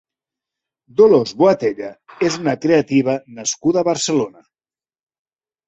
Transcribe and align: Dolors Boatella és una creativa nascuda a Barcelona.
Dolors 1.01 1.33
Boatella 1.41 1.91
és 2.31 2.39
una 2.45 2.57
creativa 2.65 3.17
nascuda 3.37 3.83
a 3.85 3.89
Barcelona. 3.93 4.45